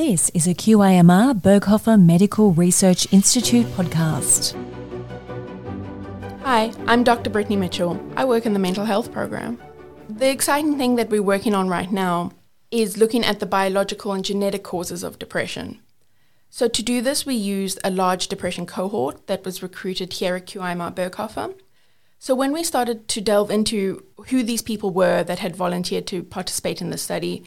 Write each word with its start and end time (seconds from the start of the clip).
This 0.00 0.30
is 0.30 0.46
a 0.46 0.54
QIMR 0.54 1.42
Berghofer 1.42 2.02
Medical 2.02 2.52
Research 2.54 3.06
Institute 3.12 3.66
podcast. 3.76 4.56
Hi, 6.42 6.72
I'm 6.86 7.04
Dr. 7.04 7.28
Brittany 7.28 7.56
Mitchell. 7.56 8.02
I 8.16 8.24
work 8.24 8.46
in 8.46 8.54
the 8.54 8.58
mental 8.58 8.86
health 8.86 9.12
program. 9.12 9.60
The 10.08 10.30
exciting 10.30 10.78
thing 10.78 10.96
that 10.96 11.10
we're 11.10 11.22
working 11.22 11.54
on 11.54 11.68
right 11.68 11.92
now 11.92 12.32
is 12.70 12.96
looking 12.96 13.26
at 13.26 13.40
the 13.40 13.44
biological 13.44 14.14
and 14.14 14.24
genetic 14.24 14.62
causes 14.62 15.02
of 15.02 15.18
depression. 15.18 15.82
So, 16.48 16.66
to 16.66 16.82
do 16.82 17.02
this, 17.02 17.26
we 17.26 17.34
used 17.34 17.78
a 17.84 17.90
large 17.90 18.28
depression 18.28 18.64
cohort 18.64 19.26
that 19.26 19.44
was 19.44 19.62
recruited 19.62 20.14
here 20.14 20.34
at 20.34 20.46
QIMR 20.46 20.94
Berghofer. 20.94 21.54
So, 22.18 22.34
when 22.34 22.52
we 22.52 22.64
started 22.64 23.06
to 23.08 23.20
delve 23.20 23.50
into 23.50 24.02
who 24.28 24.42
these 24.44 24.62
people 24.62 24.92
were 24.92 25.22
that 25.24 25.40
had 25.40 25.54
volunteered 25.54 26.06
to 26.06 26.22
participate 26.22 26.80
in 26.80 26.88
the 26.88 26.96
study, 26.96 27.44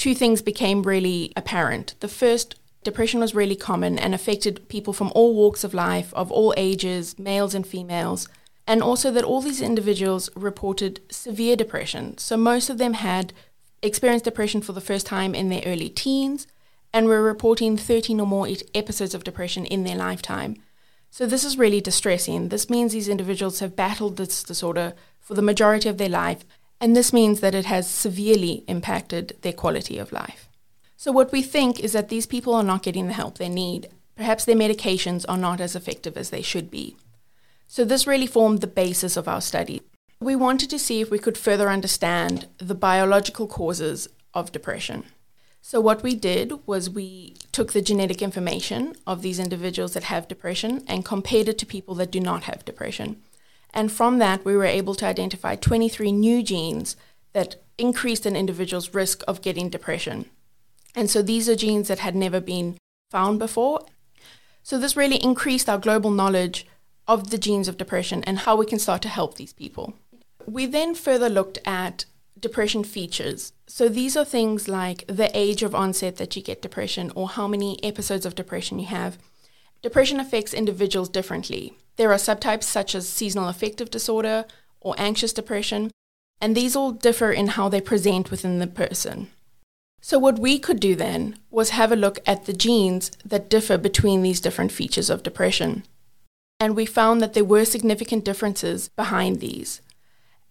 two 0.00 0.14
things 0.14 0.40
became 0.40 0.82
really 0.82 1.30
apparent. 1.36 1.94
The 2.00 2.08
first, 2.08 2.58
depression 2.84 3.20
was 3.20 3.34
really 3.34 3.54
common 3.54 3.98
and 3.98 4.14
affected 4.14 4.66
people 4.70 4.94
from 4.94 5.12
all 5.14 5.34
walks 5.34 5.62
of 5.62 5.74
life, 5.74 6.12
of 6.14 6.32
all 6.32 6.54
ages, 6.56 7.18
males 7.18 7.54
and 7.54 7.66
females, 7.66 8.26
and 8.66 8.82
also 8.82 9.10
that 9.10 9.24
all 9.24 9.42
these 9.42 9.60
individuals 9.60 10.30
reported 10.34 11.00
severe 11.10 11.54
depression. 11.54 12.16
So 12.16 12.38
most 12.38 12.70
of 12.70 12.78
them 12.78 12.94
had 12.94 13.34
experienced 13.82 14.24
depression 14.24 14.62
for 14.62 14.72
the 14.72 14.80
first 14.80 15.04
time 15.04 15.34
in 15.34 15.50
their 15.50 15.62
early 15.66 15.90
teens 15.90 16.46
and 16.94 17.06
were 17.06 17.22
reporting 17.22 17.76
13 17.76 18.20
or 18.20 18.26
more 18.26 18.48
episodes 18.74 19.14
of 19.14 19.22
depression 19.22 19.66
in 19.66 19.84
their 19.84 19.96
lifetime. 19.96 20.56
So 21.10 21.26
this 21.26 21.44
is 21.44 21.58
really 21.58 21.82
distressing. 21.82 22.48
This 22.48 22.70
means 22.70 22.92
these 22.94 23.08
individuals 23.08 23.60
have 23.60 23.76
battled 23.76 24.16
this 24.16 24.42
disorder 24.44 24.94
for 25.18 25.34
the 25.34 25.42
majority 25.42 25.90
of 25.90 25.98
their 25.98 26.08
life 26.08 26.46
and 26.80 26.96
this 26.96 27.12
means 27.12 27.40
that 27.40 27.54
it 27.54 27.66
has 27.66 27.88
severely 27.88 28.64
impacted 28.66 29.36
their 29.42 29.52
quality 29.52 29.98
of 29.98 30.12
life. 30.12 30.48
So, 30.96 31.12
what 31.12 31.32
we 31.32 31.42
think 31.42 31.80
is 31.80 31.92
that 31.92 32.08
these 32.08 32.26
people 32.26 32.54
are 32.54 32.62
not 32.62 32.82
getting 32.82 33.06
the 33.06 33.14
help 33.14 33.38
they 33.38 33.48
need. 33.48 33.88
Perhaps 34.16 34.44
their 34.44 34.56
medications 34.56 35.24
are 35.28 35.38
not 35.38 35.60
as 35.60 35.74
effective 35.74 36.16
as 36.16 36.30
they 36.30 36.42
should 36.42 36.70
be. 36.70 36.96
So, 37.66 37.84
this 37.84 38.06
really 38.06 38.26
formed 38.26 38.60
the 38.60 38.66
basis 38.66 39.16
of 39.16 39.28
our 39.28 39.40
study. 39.40 39.82
We 40.20 40.36
wanted 40.36 40.68
to 40.70 40.78
see 40.78 41.00
if 41.00 41.10
we 41.10 41.18
could 41.18 41.38
further 41.38 41.70
understand 41.70 42.48
the 42.58 42.74
biological 42.74 43.46
causes 43.46 44.08
of 44.34 44.52
depression. 44.52 45.04
So, 45.62 45.80
what 45.80 46.02
we 46.02 46.14
did 46.14 46.66
was 46.66 46.90
we 46.90 47.34
took 47.52 47.72
the 47.72 47.82
genetic 47.82 48.20
information 48.22 48.94
of 49.06 49.22
these 49.22 49.38
individuals 49.38 49.94
that 49.94 50.04
have 50.04 50.28
depression 50.28 50.82
and 50.86 51.04
compared 51.04 51.48
it 51.48 51.58
to 51.58 51.66
people 51.66 51.94
that 51.96 52.10
do 52.10 52.20
not 52.20 52.44
have 52.44 52.64
depression. 52.64 53.22
And 53.72 53.90
from 53.90 54.18
that, 54.18 54.44
we 54.44 54.56
were 54.56 54.64
able 54.64 54.94
to 54.96 55.06
identify 55.06 55.56
23 55.56 56.12
new 56.12 56.42
genes 56.42 56.96
that 57.32 57.56
increased 57.78 58.26
an 58.26 58.36
individual's 58.36 58.94
risk 58.94 59.22
of 59.28 59.42
getting 59.42 59.70
depression. 59.70 60.26
And 60.94 61.08
so 61.08 61.22
these 61.22 61.48
are 61.48 61.56
genes 61.56 61.88
that 61.88 62.00
had 62.00 62.16
never 62.16 62.40
been 62.40 62.76
found 63.10 63.38
before. 63.38 63.86
So 64.62 64.78
this 64.78 64.96
really 64.96 65.22
increased 65.22 65.68
our 65.68 65.78
global 65.78 66.10
knowledge 66.10 66.66
of 67.06 67.30
the 67.30 67.38
genes 67.38 67.68
of 67.68 67.76
depression 67.76 68.22
and 68.24 68.40
how 68.40 68.56
we 68.56 68.66
can 68.66 68.78
start 68.78 69.02
to 69.02 69.08
help 69.08 69.36
these 69.36 69.52
people. 69.52 69.94
We 70.46 70.66
then 70.66 70.94
further 70.94 71.28
looked 71.28 71.58
at 71.64 72.04
depression 72.38 72.84
features. 72.84 73.52
So 73.66 73.88
these 73.88 74.16
are 74.16 74.24
things 74.24 74.68
like 74.68 75.04
the 75.06 75.30
age 75.36 75.62
of 75.62 75.74
onset 75.74 76.16
that 76.16 76.34
you 76.36 76.42
get 76.42 76.62
depression 76.62 77.12
or 77.14 77.28
how 77.28 77.46
many 77.46 77.82
episodes 77.84 78.26
of 78.26 78.34
depression 78.34 78.78
you 78.78 78.86
have. 78.86 79.18
Depression 79.82 80.20
affects 80.20 80.54
individuals 80.54 81.08
differently. 81.08 81.74
There 81.96 82.12
are 82.12 82.16
subtypes 82.16 82.64
such 82.64 82.94
as 82.94 83.08
seasonal 83.08 83.48
affective 83.48 83.90
disorder 83.90 84.44
or 84.80 84.94
anxious 84.98 85.32
depression, 85.32 85.90
and 86.40 86.56
these 86.56 86.74
all 86.74 86.92
differ 86.92 87.32
in 87.32 87.48
how 87.48 87.68
they 87.68 87.80
present 87.80 88.30
within 88.30 88.58
the 88.58 88.66
person. 88.66 89.28
So, 90.00 90.18
what 90.18 90.38
we 90.38 90.58
could 90.58 90.80
do 90.80 90.94
then 90.94 91.36
was 91.50 91.70
have 91.70 91.92
a 91.92 91.96
look 91.96 92.18
at 92.26 92.46
the 92.46 92.54
genes 92.54 93.10
that 93.24 93.50
differ 93.50 93.76
between 93.76 94.22
these 94.22 94.40
different 94.40 94.72
features 94.72 95.10
of 95.10 95.22
depression. 95.22 95.84
And 96.58 96.74
we 96.74 96.86
found 96.86 97.20
that 97.20 97.34
there 97.34 97.44
were 97.44 97.64
significant 97.64 98.24
differences 98.24 98.88
behind 98.88 99.40
these. 99.40 99.82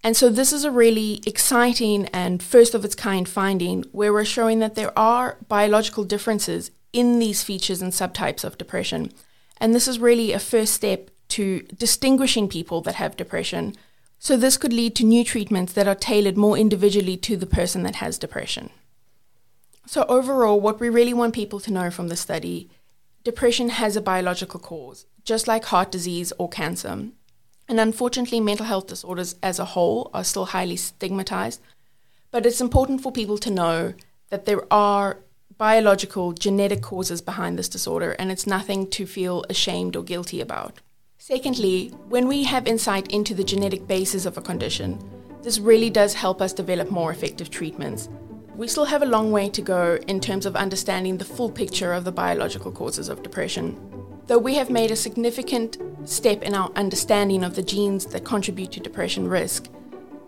And 0.04 0.16
so, 0.16 0.30
this 0.30 0.54
is 0.54 0.64
a 0.64 0.72
really 0.72 1.22
exciting 1.26 2.06
and 2.08 2.44
first 2.44 2.76
of 2.76 2.86
its 2.86 2.96
kind 2.96 3.28
finding 3.28 3.84
where 3.92 4.14
we're 4.14 4.26
showing 4.26 4.60
that 4.60 4.76
there 4.76 4.98
are 4.98 5.38
biological 5.48 6.04
differences 6.04 6.70
in 6.94 7.20
these 7.20 7.44
features 7.44 7.82
and 7.82 7.92
subtypes 7.92 8.44
of 8.44 8.58
depression. 8.58 9.12
And 9.58 9.74
this 9.74 9.88
is 9.88 10.00
really 10.00 10.32
a 10.32 10.40
first 10.40 10.74
step 10.74 11.10
to 11.30 11.62
distinguishing 11.78 12.48
people 12.48 12.82
that 12.82 12.96
have 12.96 13.18
depression. 13.18 13.76
So, 14.20 14.36
this 14.36 14.58
could 14.58 14.74
lead 14.74 14.96
to 14.96 15.06
new 15.06 15.24
treatments 15.24 15.74
that 15.74 15.88
are 15.88 15.96
tailored 15.96 16.38
more 16.38 16.58
individually 16.58 17.18
to 17.18 17.38
the 17.38 17.46
person 17.46 17.84
that 17.84 17.96
has 17.96 18.18
depression. 18.18 18.70
So, 19.86 20.06
overall, 20.10 20.60
what 20.60 20.80
we 20.80 20.90
really 20.90 21.14
want 21.14 21.34
people 21.34 21.60
to 21.62 21.72
know 21.72 21.90
from 21.90 22.10
the 22.10 22.18
study 22.18 22.70
depression 23.24 23.70
has 23.70 23.96
a 23.96 24.02
biological 24.02 24.60
cause, 24.60 25.06
just 25.24 25.48
like 25.48 25.66
heart 25.66 25.92
disease 25.92 26.32
or 26.38 26.50
cancer. 26.50 27.08
And 27.68 27.80
unfortunately, 27.80 28.40
mental 28.40 28.66
health 28.66 28.88
disorders 28.88 29.36
as 29.44 29.60
a 29.60 29.66
whole 29.66 30.10
are 30.14 30.24
still 30.24 30.46
highly 30.46 30.76
stigmatized. 30.76 31.62
But 32.32 32.46
it's 32.46 32.62
important 32.62 33.02
for 33.02 33.12
people 33.12 33.38
to 33.40 33.52
know 33.52 33.94
that 34.30 34.46
there 34.46 34.72
are 34.72 35.20
biological, 35.58 36.32
genetic 36.32 36.82
causes 36.82 37.22
behind 37.22 37.60
this 37.60 37.70
disorder, 37.70 38.12
and 38.14 38.32
it's 38.32 38.48
nothing 38.48 38.90
to 38.92 39.06
feel 39.06 39.44
ashamed 39.50 39.96
or 39.96 40.04
guilty 40.04 40.40
about. 40.42 40.80
Secondly, 41.22 41.90
when 42.08 42.30
we 42.30 42.46
have 42.46 42.66
insight 42.66 43.12
into 43.12 43.34
the 43.34 43.44
genetic 43.44 43.86
basis 43.86 44.26
of 44.26 44.38
a 44.38 44.42
condition, 44.42 44.98
this 45.42 45.60
really 45.60 45.90
does 45.90 46.14
help 46.14 46.42
us 46.42 46.54
develop 46.54 46.90
more 46.90 47.12
effective 47.12 47.50
treatments. 47.50 48.08
We 48.56 48.70
still 48.70 48.86
have 48.86 49.02
a 49.02 49.06
long 49.06 49.30
way 49.34 49.50
to 49.50 49.62
go 49.62 50.00
in 50.08 50.22
terms 50.22 50.46
of 50.46 50.56
understanding 50.56 51.18
the 51.18 51.26
full 51.26 51.52
picture 51.52 51.92
of 51.92 52.06
the 52.06 52.12
biological 52.14 52.72
causes 52.72 53.10
of 53.10 53.22
depression. 53.22 53.78
Though 54.28 54.38
we 54.38 54.56
have 54.56 54.70
made 54.70 54.92
a 54.92 54.96
significant 54.96 55.78
step 56.06 56.42
in 56.42 56.56
our 56.56 56.72
understanding 56.78 57.44
of 57.44 57.54
the 57.54 57.64
genes 57.64 58.06
that 58.06 58.24
contribute 58.24 58.72
to 58.72 58.80
depression 58.80 59.28
risk, 59.28 59.68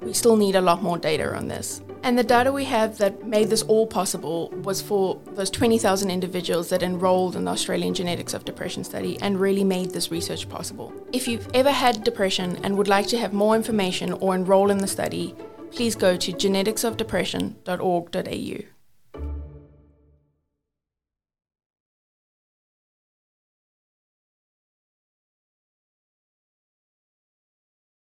we 0.01 0.11
still 0.11 0.35
need 0.35 0.57
a 0.57 0.61
lot 0.61 0.83
more 0.83 0.97
data 0.97 1.33
on 1.33 1.47
this. 1.47 1.81
And 2.03 2.17
the 2.17 2.23
data 2.23 2.51
we 2.51 2.65
have 2.65 2.97
that 2.97 3.27
made 3.27 3.49
this 3.49 3.61
all 3.63 3.85
possible 3.85 4.49
was 4.63 4.81
for 4.81 5.21
those 5.33 5.51
20,000 5.51 6.09
individuals 6.09 6.69
that 6.69 6.81
enrolled 6.81 7.35
in 7.35 7.45
the 7.45 7.51
Australian 7.51 7.93
Genetics 7.93 8.33
of 8.33 8.43
Depression 8.43 8.83
study 8.83 9.21
and 9.21 9.39
really 9.39 9.63
made 9.63 9.91
this 9.91 10.09
research 10.09 10.49
possible. 10.49 10.91
If 11.13 11.27
you've 11.27 11.47
ever 11.53 11.71
had 11.71 12.03
depression 12.03 12.57
and 12.63 12.75
would 12.77 12.87
like 12.87 13.05
to 13.07 13.19
have 13.19 13.33
more 13.33 13.55
information 13.55 14.13
or 14.13 14.33
enroll 14.33 14.71
in 14.71 14.79
the 14.79 14.87
study, 14.87 15.35
please 15.71 15.95
go 15.95 16.17
to 16.17 16.31
geneticsofdepression.org.au. 16.31 18.70